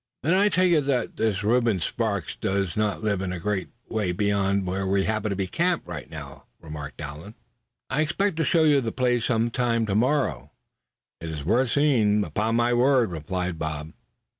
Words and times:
"Then 0.23 0.33
I 0.33 0.49
take 0.49 0.73
it 0.73 0.85
that 0.87 1.17
this 1.17 1.43
Reuben 1.43 1.79
Sparks 1.79 2.35
does 2.35 2.75
not 2.75 3.03
live 3.03 3.21
a 3.21 3.37
great 3.37 3.69
way 3.87 4.11
beyond 4.11 4.65
where 4.65 4.87
we 4.87 5.03
happen 5.03 5.29
to 5.29 5.35
be 5.35 5.45
camped 5.45 5.87
right 5.87 6.09
now?" 6.09 6.45
remarked 6.59 6.99
Allan. 7.01 7.35
"I 7.87 8.01
expected 8.01 8.37
to 8.37 8.43
show 8.43 8.63
you 8.63 8.81
the 8.81 8.91
place 8.91 9.25
sometime 9.25 9.85
to 9.85 9.93
morrow, 9.93 10.49
suh. 11.21 11.27
It 11.27 11.29
is 11.31 11.45
worth 11.45 11.69
seeing, 11.73 12.23
upon 12.23 12.55
my 12.55 12.73
word," 12.73 13.11
replied 13.11 13.59
Bob. 13.59 13.93